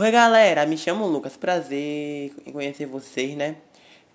Oi 0.00 0.10
galera, 0.10 0.64
me 0.64 0.78
chamo 0.78 1.06
Lucas, 1.06 1.36
prazer 1.36 2.32
em 2.46 2.52
conhecer 2.52 2.86
vocês, 2.86 3.36
né? 3.36 3.56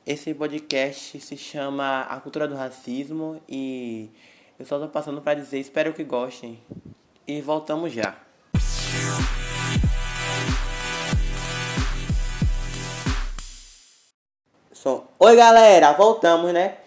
Esse 0.04 0.34
podcast 0.34 1.20
se 1.22 1.38
chama 1.38 2.02
A 2.10 2.20
Cultura 2.20 2.48
do 2.48 2.56
Racismo 2.56 3.40
e 3.48 4.10
eu 4.58 4.66
só 4.66 4.80
tô 4.80 4.88
passando 4.88 5.22
para 5.22 5.40
dizer, 5.40 5.60
espero 5.60 5.94
que 5.94 6.04
gostem. 6.04 6.60
E 7.28 7.40
voltamos 7.40 7.94
já. 7.94 8.16
Oi 15.20 15.36
galera, 15.36 15.92
voltamos, 15.94 16.52
né? 16.52 16.78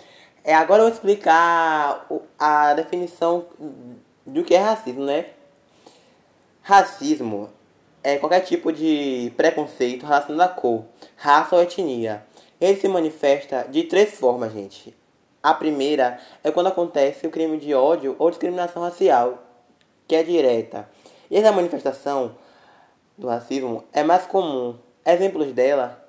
É, 0.43 0.57
agora 0.57 0.83
eu 0.83 0.87
vou 0.87 0.93
explicar 0.93 2.05
a 2.37 2.75
definição 2.75 3.47
do 4.27 4.43
que 4.43 4.57
é 4.57 4.59
racismo, 4.59 5.05
né? 5.05 5.27
Racismo 6.63 7.57
é 8.09 8.17
qualquer 8.17 8.41
tipo 8.41 8.73
de 8.73 9.31
preconceito 9.37 10.07
relacionado 10.07 10.41
à 10.41 10.49
cor, 10.49 10.87
raça 11.15 11.55
ou 11.55 11.63
etnia. 11.63 12.25
Ele 12.59 12.81
se 12.81 12.89
manifesta 12.89 13.67
de 13.69 13.83
três 13.83 14.15
formas, 14.19 14.51
gente. 14.51 14.97
A 15.43 15.53
primeira 15.53 16.19
é 16.43 16.51
quando 16.51 16.69
acontece 16.69 17.27
o 17.27 17.31
crime 17.31 17.59
de 17.59 17.75
ódio 17.75 18.17
ou 18.19 18.31
discriminação 18.31 18.83
racial, 18.83 19.43
que 20.07 20.17
é 20.17 20.23
direta. 20.23 20.89
E 21.31 21.37
essa 21.37 21.53
manifestação 21.53 22.35
do 23.19 23.27
racismo 23.29 23.85
é 23.93 24.03
mais 24.03 24.25
comum. 24.25 24.79
Exemplos 25.05 25.53
dela 25.53 26.03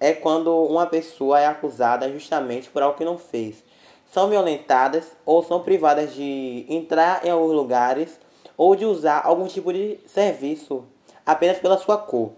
é 0.00 0.12
quando 0.12 0.52
uma 0.64 0.86
pessoa 0.86 1.38
é 1.38 1.46
acusada 1.46 2.10
justamente 2.10 2.68
por 2.68 2.82
algo 2.82 2.98
que 2.98 3.04
não 3.04 3.16
fez. 3.16 3.62
São 4.10 4.28
violentadas 4.28 5.12
ou 5.24 5.40
são 5.44 5.62
privadas 5.62 6.12
de 6.12 6.66
entrar 6.68 7.24
em 7.24 7.30
alguns 7.30 7.52
lugares 7.52 8.18
ou 8.56 8.74
de 8.74 8.84
usar 8.84 9.20
algum 9.24 9.46
tipo 9.46 9.72
de 9.72 10.00
serviço 10.04 10.84
apenas 11.26 11.58
pela 11.58 11.76
sua 11.76 11.98
cor. 11.98 12.32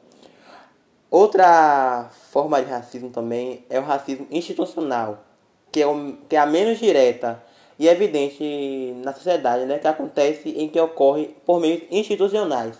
Outra 1.10 2.10
forma 2.30 2.60
de 2.62 2.70
racismo 2.70 3.10
também 3.10 3.64
é 3.70 3.78
o 3.78 3.82
racismo 3.82 4.26
institucional, 4.30 5.24
que 5.70 5.80
é, 5.80 5.86
o, 5.86 6.16
que 6.28 6.36
é 6.36 6.38
a 6.38 6.46
menos 6.46 6.78
direta 6.78 7.42
e 7.78 7.86
evidente 7.86 8.94
na 9.04 9.12
sociedade, 9.12 9.64
né, 9.64 9.78
que 9.78 9.86
acontece 9.86 10.50
em 10.50 10.68
que 10.68 10.80
ocorre 10.80 11.34
por 11.46 11.60
meios 11.60 11.82
institucionais, 11.90 12.76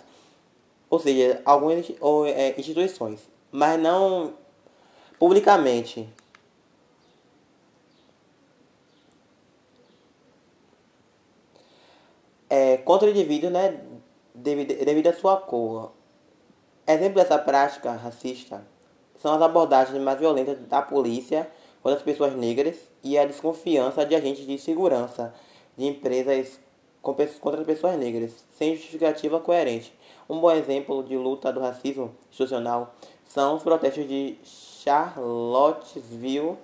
ou 0.91 0.99
seja, 0.99 1.41
algumas 1.45 1.89
é, 2.35 2.55
instituições, 2.59 3.21
mas 3.53 3.81
não 3.81 4.35
publicamente. 5.19 6.09
É, 12.51 12.79
contra 12.79 13.07
o 13.07 13.11
indivíduo, 13.11 13.51
né, 13.51 13.79
devido, 14.35 14.85
devido 14.85 15.07
à 15.09 15.13
sua 15.13 15.37
cor. 15.37 15.93
Exemplo 16.91 17.17
dessa 17.17 17.39
prática 17.39 17.93
racista 17.93 18.63
são 19.21 19.35
as 19.35 19.43
abordagens 19.43 20.03
mais 20.03 20.19
violentas 20.19 20.59
da 20.61 20.81
polícia 20.81 21.47
contra 21.83 21.99
as 21.99 22.03
pessoas 22.03 22.35
negras 22.35 22.77
e 23.05 23.19
a 23.19 23.27
desconfiança 23.27 24.07
de 24.07 24.15
agentes 24.15 24.47
de 24.47 24.57
segurança 24.57 25.35
de 25.77 25.85
empresas 25.85 26.59
contra 27.03 27.61
as 27.61 27.67
pessoas 27.67 27.99
negras, 27.99 28.43
sem 28.53 28.75
justificativa 28.75 29.39
coerente. 29.39 29.93
Um 30.31 30.41
bom 30.41 30.51
exemplo 30.51 31.05
de 31.05 31.15
luta 31.15 31.53
do 31.53 31.61
racismo 31.61 32.15
institucional 32.31 32.95
são 33.27 33.57
os 33.57 33.63
protestos 33.63 34.09
de 34.09 34.39
Charlottesville, 34.83 36.57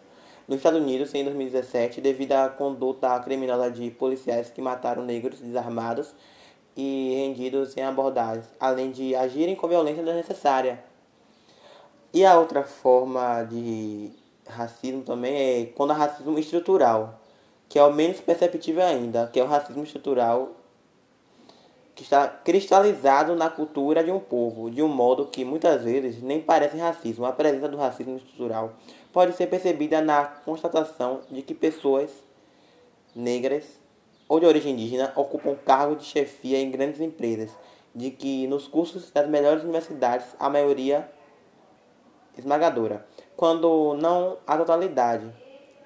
nos 0.48 0.56
Estados 0.56 0.80
Unidos, 0.80 1.14
em 1.14 1.22
2017, 1.22 2.00
devido 2.00 2.32
à 2.32 2.48
conduta 2.48 3.20
criminosa 3.20 3.70
de 3.70 3.90
policiais 3.90 4.48
que 4.48 4.62
mataram 4.62 5.04
negros 5.04 5.38
desarmados 5.40 6.14
e 6.76 7.14
rendidos 7.16 7.76
em 7.76 7.82
abordagens, 7.82 8.46
além 8.58 8.90
de 8.90 9.14
agirem 9.14 9.54
com 9.54 9.68
violência 9.68 10.02
desnecessária. 10.02 10.82
E 12.12 12.24
a 12.24 12.38
outra 12.38 12.62
forma 12.62 13.42
de 13.44 14.10
racismo 14.46 15.02
também 15.02 15.34
é 15.34 15.66
quando 15.66 15.92
há 15.92 15.94
racismo 15.94 16.38
estrutural, 16.38 17.20
que 17.68 17.78
é 17.78 17.84
o 17.84 17.92
menos 17.92 18.20
perceptível 18.20 18.84
ainda, 18.84 19.28
que 19.32 19.40
é 19.40 19.44
o 19.44 19.48
racismo 19.48 19.82
estrutural 19.82 20.50
que 21.94 22.02
está 22.02 22.26
cristalizado 22.26 23.36
na 23.36 23.48
cultura 23.48 24.02
de 24.02 24.10
um 24.10 24.18
povo, 24.18 24.68
de 24.70 24.82
um 24.82 24.88
modo 24.88 25.26
que 25.26 25.44
muitas 25.44 25.84
vezes 25.84 26.20
nem 26.20 26.40
parece 26.40 26.76
racismo. 26.76 27.24
A 27.24 27.32
presença 27.32 27.68
do 27.68 27.76
racismo 27.76 28.16
estrutural 28.16 28.72
pode 29.12 29.34
ser 29.36 29.46
percebida 29.46 30.00
na 30.00 30.24
constatação 30.24 31.20
de 31.30 31.40
que 31.40 31.54
pessoas 31.54 32.10
negras 33.14 33.64
ou 34.28 34.40
de 34.40 34.46
origem 34.46 34.72
indígena 34.72 35.12
ocupam 35.16 35.54
cargos 35.54 35.98
de 35.98 36.04
chefia 36.04 36.58
em 36.60 36.70
grandes 36.70 37.00
empresas, 37.00 37.50
de 37.94 38.10
que 38.10 38.46
nos 38.46 38.66
cursos 38.66 39.10
das 39.10 39.28
melhores 39.28 39.62
universidades 39.62 40.26
a 40.38 40.50
maioria 40.50 41.08
esmagadora, 42.36 43.06
quando 43.36 43.94
não 43.94 44.38
a 44.46 44.56
totalidade 44.56 45.30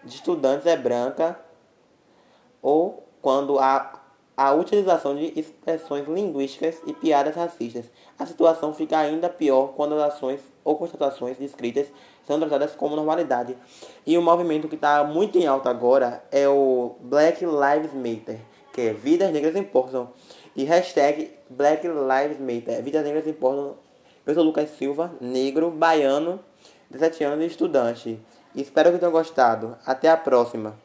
de 0.04 0.14
estudantes 0.14 0.66
é 0.66 0.76
branca 0.76 1.38
ou 2.62 3.06
quando 3.20 3.58
há 3.58 3.97
a 4.38 4.52
utilização 4.52 5.16
de 5.16 5.32
expressões 5.34 6.06
linguísticas 6.06 6.80
e 6.86 6.92
piadas 6.92 7.34
racistas. 7.34 7.86
A 8.16 8.24
situação 8.24 8.72
fica 8.72 8.96
ainda 8.96 9.28
pior 9.28 9.72
quando 9.74 9.96
as 9.96 10.14
ações 10.14 10.40
ou 10.62 10.76
constatações 10.76 11.36
descritas 11.36 11.88
são 12.24 12.38
tratadas 12.38 12.76
como 12.76 12.94
normalidade. 12.94 13.58
E 14.06 14.16
o 14.16 14.22
movimento 14.22 14.68
que 14.68 14.76
está 14.76 15.02
muito 15.02 15.36
em 15.36 15.48
alta 15.48 15.68
agora 15.68 16.22
é 16.30 16.48
o 16.48 16.94
Black 17.00 17.44
Lives 17.44 17.92
Matter, 17.92 18.38
que 18.72 18.82
é 18.82 18.92
Vidas 18.92 19.32
Negras 19.32 19.56
Importam. 19.56 20.10
E 20.54 20.62
hashtag 20.62 21.32
Black 21.50 21.84
Lives 21.88 22.38
Matter, 22.38 22.80
Vidas 22.80 23.02
Negras 23.02 23.26
Importam. 23.26 23.74
Eu 24.24 24.34
sou 24.34 24.44
Lucas 24.44 24.70
Silva, 24.70 25.10
negro, 25.20 25.68
baiano, 25.68 26.38
17 26.90 27.24
anos 27.24 27.44
e 27.44 27.48
estudante. 27.48 28.20
Espero 28.54 28.92
que 28.92 28.98
tenham 28.98 29.10
gostado. 29.10 29.76
Até 29.84 30.08
a 30.08 30.16
próxima. 30.16 30.76